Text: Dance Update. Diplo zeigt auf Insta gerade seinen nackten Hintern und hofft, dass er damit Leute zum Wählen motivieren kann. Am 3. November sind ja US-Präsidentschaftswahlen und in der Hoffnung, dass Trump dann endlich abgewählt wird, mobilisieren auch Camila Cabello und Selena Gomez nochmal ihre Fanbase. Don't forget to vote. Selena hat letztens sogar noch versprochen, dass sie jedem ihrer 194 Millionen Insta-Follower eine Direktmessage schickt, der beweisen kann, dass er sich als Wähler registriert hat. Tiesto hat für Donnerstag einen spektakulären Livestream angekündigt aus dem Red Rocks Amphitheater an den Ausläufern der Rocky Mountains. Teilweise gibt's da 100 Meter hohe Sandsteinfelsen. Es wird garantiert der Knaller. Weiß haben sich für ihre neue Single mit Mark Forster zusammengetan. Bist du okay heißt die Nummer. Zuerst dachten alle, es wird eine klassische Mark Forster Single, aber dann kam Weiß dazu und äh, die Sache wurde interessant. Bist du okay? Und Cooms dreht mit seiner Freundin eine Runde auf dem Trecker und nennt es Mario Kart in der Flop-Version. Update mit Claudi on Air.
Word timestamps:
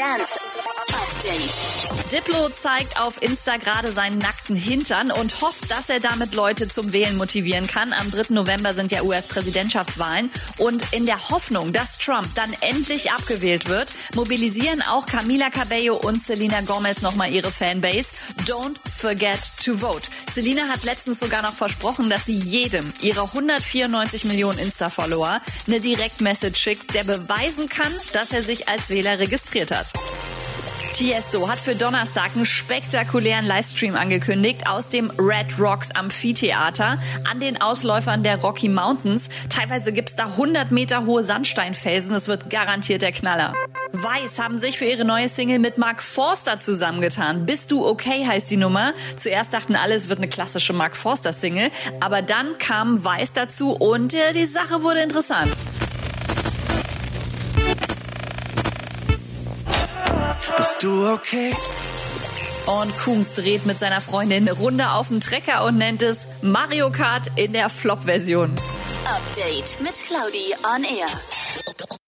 Dance 0.00 0.40
Update. 0.94 2.10
Diplo 2.10 2.48
zeigt 2.48 2.98
auf 2.98 3.20
Insta 3.20 3.58
gerade 3.58 3.92
seinen 3.92 4.16
nackten 4.16 4.56
Hintern 4.56 5.10
und 5.10 5.42
hofft, 5.42 5.70
dass 5.70 5.90
er 5.90 6.00
damit 6.00 6.32
Leute 6.32 6.68
zum 6.68 6.94
Wählen 6.94 7.18
motivieren 7.18 7.66
kann. 7.66 7.92
Am 7.92 8.10
3. 8.10 8.32
November 8.32 8.72
sind 8.72 8.92
ja 8.92 9.02
US-Präsidentschaftswahlen 9.02 10.30
und 10.56 10.94
in 10.94 11.04
der 11.04 11.28
Hoffnung, 11.28 11.74
dass 11.74 11.98
Trump 11.98 12.34
dann 12.34 12.50
endlich 12.62 13.12
abgewählt 13.12 13.68
wird, 13.68 13.92
mobilisieren 14.14 14.80
auch 14.80 15.04
Camila 15.04 15.50
Cabello 15.50 15.96
und 15.96 16.22
Selena 16.22 16.62
Gomez 16.62 17.02
nochmal 17.02 17.30
ihre 17.30 17.50
Fanbase. 17.50 18.08
Don't 18.46 18.76
forget 18.96 19.38
to 19.62 19.76
vote. 19.76 20.08
Selena 20.34 20.62
hat 20.68 20.84
letztens 20.84 21.18
sogar 21.20 21.42
noch 21.42 21.54
versprochen, 21.54 22.08
dass 22.08 22.26
sie 22.26 22.36
jedem 22.36 22.92
ihrer 23.00 23.24
194 23.24 24.24
Millionen 24.24 24.58
Insta-Follower 24.58 25.40
eine 25.66 25.80
Direktmessage 25.80 26.56
schickt, 26.56 26.94
der 26.94 27.04
beweisen 27.04 27.68
kann, 27.68 27.92
dass 28.12 28.32
er 28.32 28.42
sich 28.42 28.68
als 28.68 28.90
Wähler 28.90 29.18
registriert 29.18 29.70
hat. 29.70 29.92
Tiesto 30.94 31.48
hat 31.48 31.58
für 31.58 31.74
Donnerstag 31.74 32.32
einen 32.34 32.46
spektakulären 32.46 33.46
Livestream 33.46 33.96
angekündigt 33.96 34.68
aus 34.68 34.88
dem 34.88 35.10
Red 35.18 35.58
Rocks 35.58 35.90
Amphitheater 35.92 36.98
an 37.30 37.40
den 37.40 37.60
Ausläufern 37.60 38.22
der 38.22 38.36
Rocky 38.36 38.68
Mountains. 38.68 39.28
Teilweise 39.48 39.92
gibt's 39.92 40.14
da 40.14 40.26
100 40.26 40.70
Meter 40.70 41.06
hohe 41.06 41.24
Sandsteinfelsen. 41.24 42.14
Es 42.14 42.28
wird 42.28 42.50
garantiert 42.50 43.02
der 43.02 43.12
Knaller. 43.12 43.54
Weiß 43.92 44.38
haben 44.38 44.58
sich 44.58 44.78
für 44.78 44.84
ihre 44.84 45.04
neue 45.04 45.28
Single 45.28 45.58
mit 45.58 45.78
Mark 45.78 46.02
Forster 46.02 46.60
zusammengetan. 46.60 47.46
Bist 47.46 47.70
du 47.70 47.86
okay 47.86 48.26
heißt 48.26 48.50
die 48.50 48.56
Nummer. 48.56 48.92
Zuerst 49.16 49.52
dachten 49.52 49.76
alle, 49.76 49.94
es 49.94 50.08
wird 50.08 50.18
eine 50.18 50.28
klassische 50.28 50.72
Mark 50.72 50.96
Forster 50.96 51.32
Single, 51.32 51.70
aber 52.00 52.22
dann 52.22 52.58
kam 52.58 53.04
Weiß 53.04 53.32
dazu 53.32 53.72
und 53.72 54.14
äh, 54.14 54.32
die 54.32 54.46
Sache 54.46 54.82
wurde 54.82 55.00
interessant. 55.00 55.52
Bist 60.56 60.82
du 60.82 61.12
okay? 61.12 61.52
Und 62.66 62.96
Cooms 62.98 63.34
dreht 63.34 63.66
mit 63.66 63.78
seiner 63.78 64.00
Freundin 64.00 64.48
eine 64.48 64.56
Runde 64.56 64.90
auf 64.90 65.08
dem 65.08 65.20
Trecker 65.20 65.64
und 65.64 65.78
nennt 65.78 66.02
es 66.02 66.26
Mario 66.42 66.90
Kart 66.90 67.28
in 67.36 67.52
der 67.52 67.68
Flop-Version. 67.68 68.54
Update 69.06 69.80
mit 69.80 69.94
Claudi 69.94 70.54
on 70.62 70.84
Air. 70.84 71.99